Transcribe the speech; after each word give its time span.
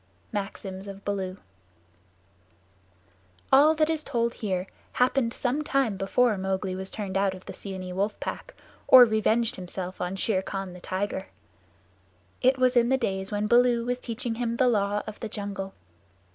Maxims 0.31 0.87
of 0.87 1.05
Baloo 1.05 1.37
All 3.53 3.75
that 3.75 3.87
is 3.87 4.03
told 4.03 4.33
here 4.33 4.65
happened 4.93 5.31
some 5.31 5.63
time 5.63 5.95
before 5.95 6.39
Mowgli 6.39 6.73
was 6.73 6.89
turned 6.89 7.15
out 7.19 7.35
of 7.35 7.45
the 7.45 7.53
Seeonee 7.53 7.93
Wolf 7.93 8.19
Pack, 8.19 8.55
or 8.87 9.05
revenged 9.05 9.57
himself 9.57 10.01
on 10.01 10.15
Shere 10.15 10.41
Khan 10.41 10.73
the 10.73 10.81
tiger. 10.81 11.27
It 12.41 12.57
was 12.57 12.75
in 12.75 12.89
the 12.89 12.97
days 12.97 13.29
when 13.31 13.45
Baloo 13.45 13.85
was 13.85 13.99
teaching 13.99 14.33
him 14.33 14.57
the 14.57 14.67
Law 14.67 15.03
of 15.05 15.19
the 15.19 15.29
Jungle. 15.29 15.71